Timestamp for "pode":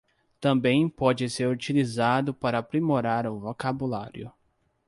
0.89-1.29